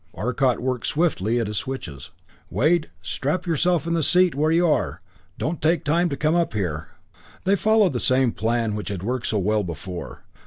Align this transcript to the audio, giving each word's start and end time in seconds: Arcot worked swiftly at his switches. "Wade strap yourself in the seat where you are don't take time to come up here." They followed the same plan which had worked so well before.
Arcot 0.15 0.59
worked 0.59 0.87
swiftly 0.87 1.39
at 1.39 1.45
his 1.45 1.57
switches. 1.59 2.09
"Wade 2.49 2.89
strap 3.03 3.45
yourself 3.45 3.85
in 3.85 3.93
the 3.93 4.01
seat 4.01 4.33
where 4.33 4.49
you 4.51 4.67
are 4.67 4.99
don't 5.37 5.61
take 5.61 5.83
time 5.83 6.09
to 6.09 6.17
come 6.17 6.33
up 6.35 6.53
here." 6.53 6.87
They 7.43 7.55
followed 7.55 7.93
the 7.93 7.99
same 7.99 8.31
plan 8.31 8.73
which 8.73 8.89
had 8.89 9.03
worked 9.03 9.27
so 9.27 9.37
well 9.37 9.63
before. 9.63 10.23